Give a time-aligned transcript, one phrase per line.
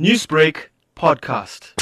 [0.00, 1.80] Newsbreak podcast.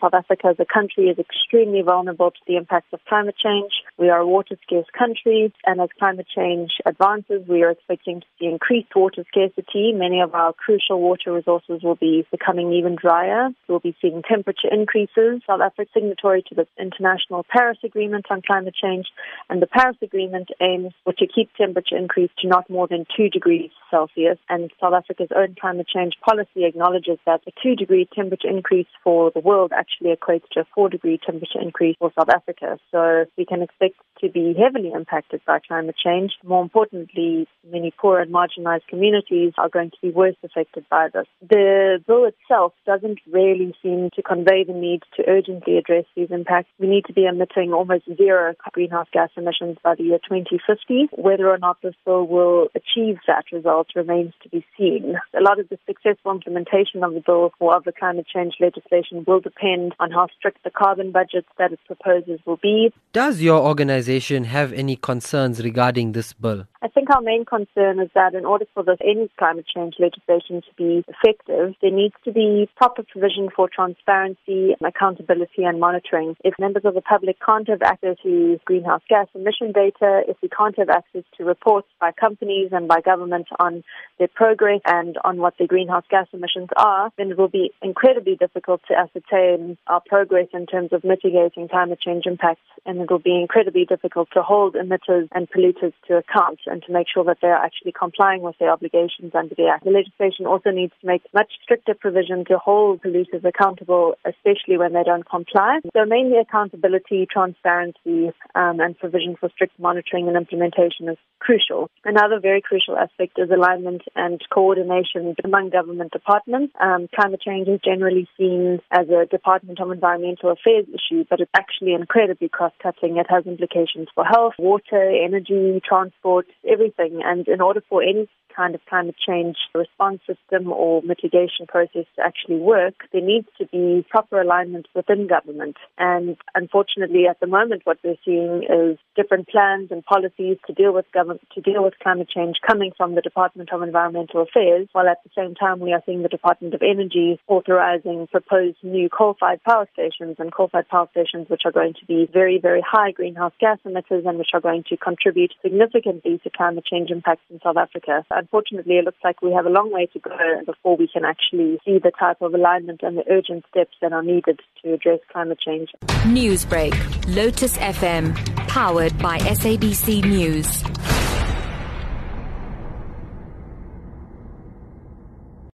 [0.00, 3.72] South Africa as a country is extremely vulnerable to the impacts of climate change.
[3.98, 8.26] We are a water scarce country, and as climate change advances, we are expecting to
[8.38, 9.92] see increased water scarcity.
[9.92, 13.50] Many of our crucial water resources will be becoming even drier.
[13.68, 15.42] We'll be seeing temperature increases.
[15.46, 19.06] South Africa is signatory to the International Paris Agreement on Climate Change,
[19.48, 23.70] and the Paris Agreement aims to keep temperature increase to not more than 2 degrees
[23.90, 24.38] Celsius.
[24.48, 29.30] And South Africa's own climate change policy acknowledges that a 2 degree temperature increase for
[29.34, 32.78] the world actually equates to a 4 degree temperature increase for South Africa.
[32.90, 33.89] So we can expect
[34.20, 36.32] to be heavily impacted by climate change.
[36.44, 41.26] More importantly, many poor and marginalized communities are going to be worse affected by this.
[41.48, 46.70] The bill itself doesn't really seem to convey the need to urgently address these impacts.
[46.78, 51.10] We need to be emitting almost zero greenhouse gas emissions by the year 2050.
[51.16, 55.16] Whether or not this bill will achieve that result remains to be seen.
[55.36, 59.24] A lot of the successful implementation of the bill or of the climate change legislation
[59.26, 62.92] will depend on how strict the carbon budgets that it proposes will be.
[63.12, 66.64] Does your organization have any concerns regarding this bill?
[66.82, 70.62] I think our main concern is that in order for this any climate change legislation
[70.62, 76.36] to be effective, there needs to be proper provision for transparency, accountability and monitoring.
[76.42, 80.48] If members of the public can't have access to greenhouse gas emission data, if we
[80.48, 83.84] can't have access to reports by companies and by government on
[84.18, 88.36] their progress and on what their greenhouse gas emissions are, then it will be incredibly
[88.36, 93.18] difficult to ascertain our progress in terms of mitigating climate change impacts and it will
[93.18, 97.38] be incredibly difficult to hold emitters and polluters to account and to make sure that
[97.42, 99.84] they're actually complying with their obligations under the Act.
[99.84, 104.92] The legislation also needs to make much stricter provision to hold polluters accountable, especially when
[104.92, 105.80] they don't comply.
[105.94, 111.90] So mainly accountability, transparency, um, and provision for strict monitoring and implementation is crucial.
[112.04, 116.74] Another very crucial aspect is alignment and coordination among government departments.
[116.80, 121.50] Um, climate change is generally seen as a Department of Environmental Affairs issue, but it's
[121.56, 123.16] actually incredibly cross-cutting.
[123.16, 127.20] It has implications for health, water, energy, transport, everything.
[127.24, 132.22] And in order for any kind of climate change response system or mitigation process to
[132.22, 135.76] actually work, there needs to be proper alignment within government.
[135.98, 140.92] And unfortunately, at the moment, what we're seeing is different plans and policies to deal
[140.92, 145.08] with government to deal with climate change coming from the Department of Environmental Affairs, while
[145.08, 149.62] at the same time we are seeing the Department of Energy authorizing proposed new coal-fired
[149.62, 153.52] power stations and coal-fired power stations which are going to be very, very high greenhouse
[153.60, 158.24] gas emitters and which are going to contribute significantly climate change impacts in South Africa.
[158.30, 161.78] Unfortunately, it looks like we have a long way to go before we can actually
[161.84, 165.58] see the type of alignment and the urgent steps that are needed to address climate
[165.58, 165.90] change.
[166.24, 166.94] Newsbreak,
[167.34, 168.34] Lotus FM,
[168.68, 171.09] powered by SABC News.